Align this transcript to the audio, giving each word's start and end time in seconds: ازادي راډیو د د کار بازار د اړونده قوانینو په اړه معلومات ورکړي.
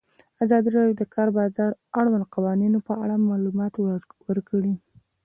ازادي 0.43 0.69
راډیو 0.75 0.97
د 0.97 0.99
د 1.01 1.03
کار 1.15 1.27
بازار 1.37 1.71
د 1.73 1.77
اړونده 1.97 2.27
قوانینو 2.35 2.79
په 2.87 2.93
اړه 3.03 3.25
معلومات 3.29 3.73
ورکړي. 4.29 4.73